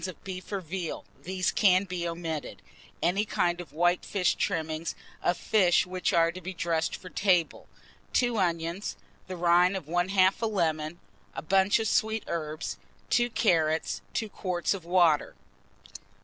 of 0.07 0.23
beef 0.23 0.51
or 0.51 0.61
veal 0.61 1.05
(these 1.21 1.51
can 1.51 1.83
be 1.83 2.07
omitted), 2.07 2.63
any 3.03 3.23
kind 3.23 3.61
of 3.61 3.71
white 3.71 4.03
fish 4.03 4.33
trimmings, 4.33 4.95
of 5.21 5.37
fish 5.37 5.85
which 5.85 6.11
are 6.11 6.31
to 6.31 6.41
be 6.41 6.55
dressed 6.55 6.95
for 6.95 7.07
table, 7.07 7.67
2 8.13 8.35
onions, 8.39 8.95
the 9.27 9.37
rind 9.37 9.77
of 9.77 9.85
1/2 9.85 10.41
a 10.41 10.45
lemon, 10.47 10.99
a 11.35 11.43
bunch 11.43 11.77
of 11.77 11.87
sweet 11.87 12.23
herbs, 12.25 12.79
2 13.11 13.29
carrots, 13.29 14.01
2 14.15 14.27
quarts 14.27 14.73
of 14.73 14.85
water. 14.85 15.35